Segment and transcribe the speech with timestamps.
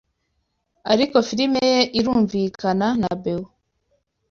[0.91, 3.47] ariko filime ye irumvikana na Bewo